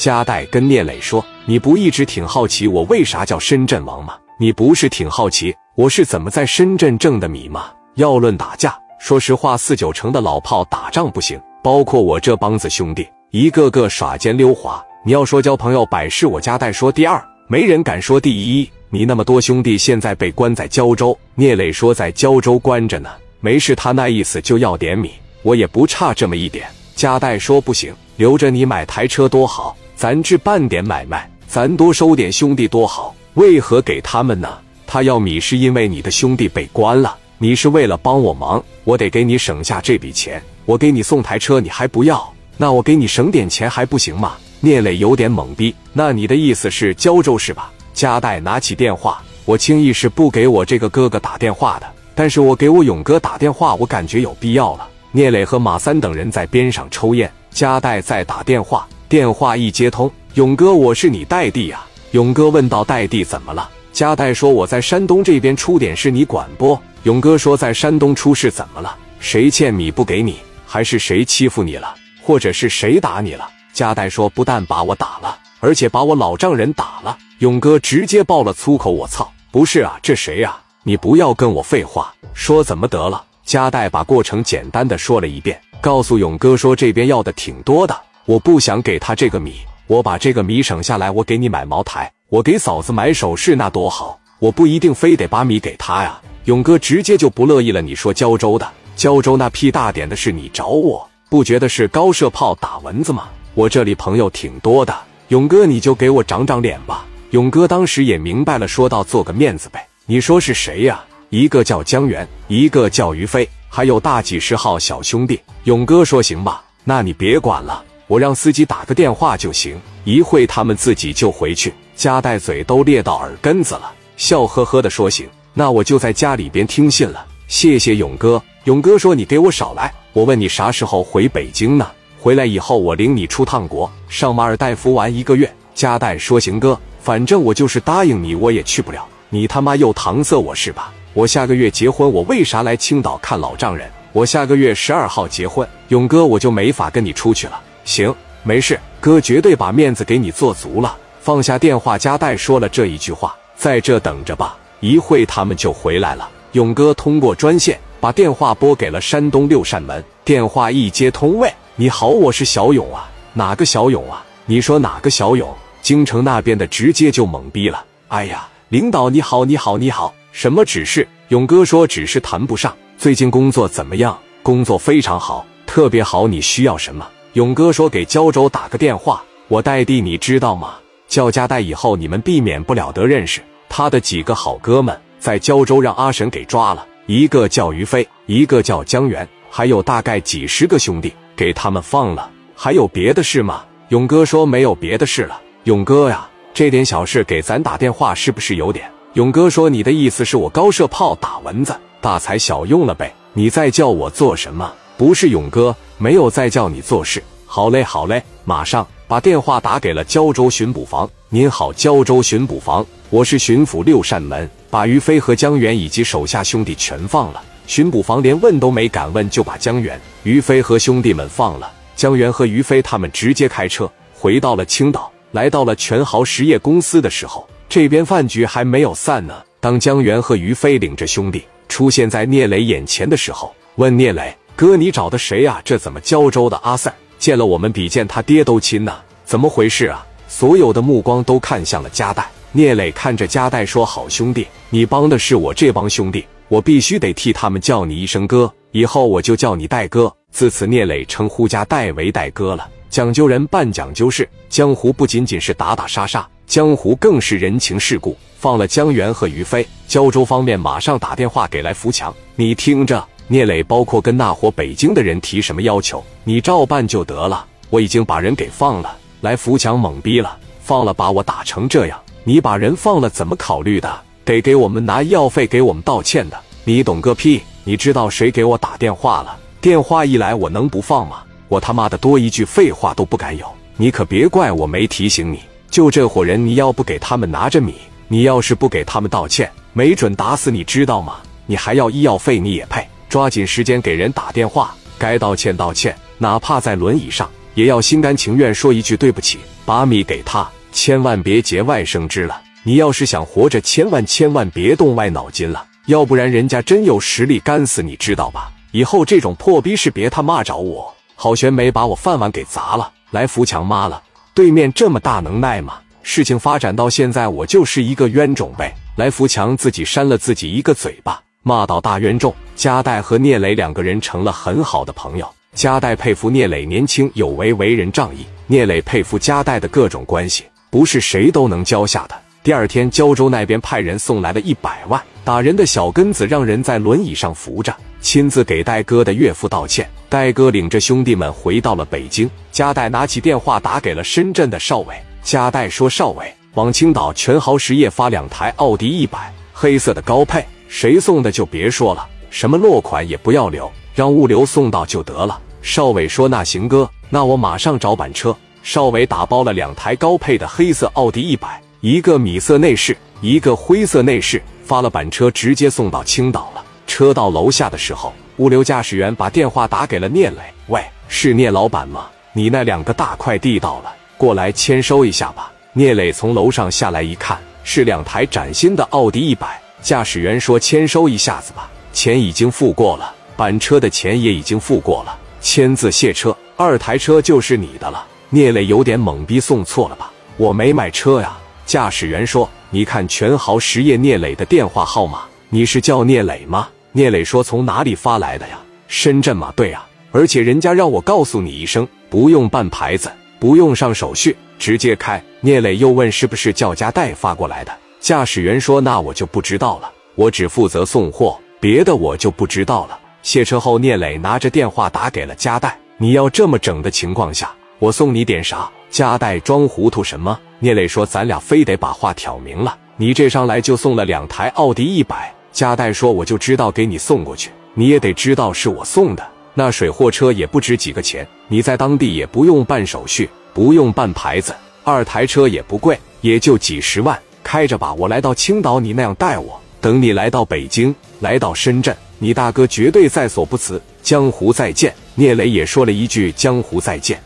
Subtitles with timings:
[0.00, 4.16] 加代跟聂磊说：“你不一直挺好奇我为啥叫深圳王吗？
[4.38, 7.66] 你不是挺好奇我是怎么在深圳挣的米吗？
[7.96, 14.82] 要论打架，说实话，四九城的老炮打仗不行，包括我这帮子兄弟，一个个耍奸溜滑。
[15.04, 18.70] 你要说交朋友，百事我加代说第二，没人敢说第一。
[18.88, 23.10] 你那么多兄弟现在被关在胶州，聂磊说在胶州关着呢，
[23.40, 25.10] 没事，他那意思就要点米，
[25.42, 26.66] 我也不差这么一点。
[26.96, 33.14] 加代说不行，留着你买台车多好。”咱这办点买卖，咱多收点兄弟多好。
[33.34, 34.48] 为何给他们呢？
[34.86, 40.42] 他要米是因为你的兄弟被关了，你是为了帮我忙，我得给你省下这笔钱。
[40.64, 42.32] 我给你送台车，你还不要？
[42.56, 44.38] 那我给你省点钱还不行吗？
[44.60, 45.74] 聂磊有点懵逼。
[45.92, 47.70] 那你的意思是胶州是吧？
[47.92, 54.88] 加代拿起电话，我轻易是不给我这个哥哥打电话的，但是我给我勇哥打电话，我感觉有必要了。
[55.12, 58.88] 聂磊和马三等人在边上抽烟，加代在打电话。
[59.10, 61.84] 电话一接通，勇哥，我是你代弟呀。
[62.12, 68.96] 勇哥问道：“代弟怎么了？”加代说：“我在山东这边出点事，你管不？”勇哥说：“在山东出事怎么了？
[69.18, 79.28] 谁欠米不给你，还是谁欺负你了，或者是谁打你了？”加代说：“不但把我打了，而且把我老丈人打了。”勇哥直接爆了粗口：“我操！
[79.50, 80.56] 不是啊，这谁呀？
[80.84, 89.54] 你不要跟我废话，说怎么得了？”加代把过程简单的说了一遍，告诉勇哥说：“这边要的挺多的。”我不想给他这个米，
[89.86, 94.18] 我把这个米省下来，我给你买茅台，我给嫂子买首饰，那多好！
[94.38, 96.20] 我不一定非得把米给他呀。
[96.44, 97.82] 勇哥直接就不乐意了。
[97.82, 103.28] 你说胶州的，胶州那屁大点的事，你找我不觉得是高射炮打蚊子吗？
[103.54, 104.96] 我这里朋友挺多的，
[105.28, 107.04] 勇哥你就给我长长脸吧。
[107.30, 111.04] 勇哥当时也明白了，说道：“做个面子呗。”你说是谁呀？
[111.28, 115.40] 一个叫江源，一个叫于飞，还有大几十号小兄弟。
[115.64, 121.72] 勇哥说：“行吧，那你别管了。”我让司机打个电话就行，一会他们自己就回去。
[121.94, 127.24] 加代嘴都裂到耳根子了，笑呵呵的说：“行，那我就在家里边听信了。
[127.46, 129.94] 谢谢勇哥。”勇哥说：“你给我少来！
[130.12, 131.86] 我问你啥时候回北京呢？
[132.18, 139.06] 回来以后我领你出趟国，上马尔代夫玩一个月。”加代说：“行哥，反正我就是答应你，我也去不了。
[139.28, 140.92] 你他妈又搪塞我是吧？
[141.14, 143.88] 我下个月结婚，我为啥来青岛看老丈人？
[144.12, 148.14] 我下个月十二号结婚，勇哥我就没法跟你出去了。”行，
[148.44, 150.96] 没事，哥绝对把面子给你做足了。
[151.20, 160.02] 放下电话，加代说了这一句话：“在这等着吧，一会他们就回来了。”勇哥通过专线把电话拨给了山东六扇门。
[160.24, 164.24] 电话一接通，喂，你好，我是小勇啊，哪个小勇啊？
[164.46, 165.52] 你说哪个小勇？
[165.82, 167.84] 京城那边的直接就懵逼了。
[168.06, 171.08] 哎呀，领导你好，你好，你好，什么指示？
[171.28, 172.72] 勇哥说指示谈不上。
[172.96, 174.16] 最近工作怎么样？
[174.44, 176.28] 工作非常好，特别好。
[176.28, 177.04] 你需要什么？
[177.34, 180.74] 勇哥说：“给胶州打个电话，我代弟，你知道吗？
[181.06, 183.40] 叫家代以后，你们避免不了得认识。
[183.68, 192.28] 他的几个好哥们在胶州让阿神给抓了，一个叫于飞，一个叫江源，还有大概几十个兄弟给他们放了。
[192.56, 198.90] 还有别的事吗？”勇哥说：“没有别的事了。”勇哥呀，这点小事给咱打电话是不是有点？
[199.12, 203.14] 勇哥说：“你的意思是我高射炮打蚊子，大材小用了呗？
[203.34, 207.22] 你在叫我做什么？”不是勇哥，没有再叫你做事。
[207.46, 211.08] 好嘞，好嘞，马上把电话打给了胶州巡捕房。
[211.30, 217.42] 您好，胶州巡捕房，我是巡抚六扇门，把于飞和江源以及手下兄弟全放了。
[217.66, 221.72] 巡捕房连问都没敢问，就把江源、于飞和兄弟们放了。
[221.96, 229.34] 江源和于飞他们直接开车回到了青岛，来到了全豪实业公司的时候，这边饭局还没有散呢。
[229.60, 234.36] 当江源和于飞领着兄弟出现在聂磊眼前的时候，问聂磊。
[234.60, 235.58] 哥，你找的谁呀？
[235.64, 238.94] 这怎么胶州的阿 Sir 见了我们比见他爹都亲呢？
[239.24, 240.06] 怎么回事啊？
[240.28, 242.30] 所有的目光都看向了加代。
[242.52, 248.52] 聂磊看着加代说：“好兄弟，你帮的是我这帮兄弟，我必须得替他们叫你一声哥。
[248.72, 252.68] 以后我就叫你戴哥。”自此，聂磊称呼加代为戴哥了。
[252.90, 258.14] 讲究人办讲究事，江湖不仅仅是打打杀杀，江湖更是人情世故。
[258.38, 263.02] 放了江源和于飞，胶州方面马上打电话给来福强，你听着。
[263.32, 267.46] 聂磊，包括跟那伙北京的人提什么要求，你照办就得了。
[267.70, 268.96] 我已经把人给放了。
[269.20, 274.00] 来福强懵逼了，放了把我打成这样，你把人放了怎么考虑的？
[274.24, 276.36] 得给我们拿医药费，给我们道歉的。
[276.64, 277.40] 你懂个屁！
[277.62, 279.38] 你知道谁给我打电话了？
[279.60, 281.22] 电话一来，我能不放吗？
[281.46, 283.46] 我他妈的多一句废话都不敢有。
[283.76, 285.38] 你可别怪我没提醒你。
[285.70, 287.76] 就这伙人，你要不给他们拿着米，
[288.08, 291.18] 你要是不给他们道歉，没准打死你，知道吗？
[291.46, 292.84] 你还要医药费，你也配？
[293.10, 302.40] 抓紧时间给人打电话，该道歉道歉，哪怕在轮椅上，也要心甘情愿说一句对不起，把米给他，千万别节外生枝了。
[302.62, 308.52] 你要是想活着，千万千万别动歪脑筋了，要不然人家真有实力干死你，知道吧？
[308.70, 310.94] 以后这种破逼事别他妈找我。
[311.16, 314.00] 郝玄梅把我饭碗给砸了，来扶墙妈了。
[314.32, 315.80] 对面这么大能耐吗？
[316.02, 318.72] 事情发展到现在，我就是一个冤种呗。
[318.96, 322.34] 来福强自己扇了自己一个嘴巴，骂到大冤种。
[322.54, 325.28] 加代和聂磊两个人成了很好的朋友。
[325.54, 332.14] 加代佩服聂磊年轻有为，为人仗义；聂磊佩服加代的各种关系，不是谁都能交下的。
[332.42, 339.88] 第二天，胶州那边派人送来了一百万，打人的小根子让人在轮椅上扶着，亲自给戴哥的岳父道歉。
[340.08, 342.30] 戴哥领着兄弟们回到了北京。
[342.52, 344.94] 加代拿起电话打给了深圳的邵伟。
[345.22, 355.38] 加代说：“邵伟。”往青岛全豪实业发两台奥迪一百黑色的高配，谁送的就别说了，什么落款也不要留，让物流送到就得了。
[355.62, 366.64] 邵伟说：“那行哥，那我马上找板车。”邵伟打包了两台高配的黑色奥迪一百，一个米色内饰，一个灰色内饰，发了板车直接送到青岛了。
[366.86, 370.36] 车到楼下的时候，物流驾驶员把电话打给了聂磊
[370.68, 372.06] ：“喂，是聂老板吗？
[372.32, 379.60] 你那两个大快递到了，过来签收一下吧。”聂磊从楼上下来一看，是两台崭新的奥迪一百。
[379.82, 390.12] 驾驶员说：“签收一下子吧，钱已经付过了，板车的钱也已经付过了，签字卸车，二台车就是你的了。”聂磊有点懵逼，送错了吧？
[390.36, 391.36] 我没买车呀。
[391.66, 398.58] 驾驶员说：“你看全豪实业聂磊的电话号码，你是叫聂磊吗？”聂磊说：“从哪里发来的呀？
[398.86, 399.52] 深圳吗？
[399.56, 405.22] 对呀，而且人家让我告诉你一声，不用办牌子，不用上手续。”直接开。
[405.40, 420.38] 聂磊又问：“是不是叫家代发过来的？”驾驶员说：“那我就不知道了，我只负责送货，别的我就不知道了。”卸车后，聂磊拿着电话打给了加代：“你要这么整的情况下，我送你点啥？”加代装糊涂什么？
[420.58, 429.26] 聂磊说：“咱俩非得把话挑明了，你这上来就送了两台奥迪一百。”加代说：“我就知道给你送过去，你也得知道是我送的。
[429.52, 434.54] 那水货车也不值几个钱，你在当地也不用办手续。”不用办牌子，
[434.84, 437.18] 二台车也不贵，也就几十万，
[437.50, 437.92] 开着吧。
[437.94, 443.82] 我来到青岛，你那样待我；等你来到北京，来到深圳，你大哥绝对在所不辞。
[444.04, 447.20] 江湖再见，聂磊也说了一句江湖再见。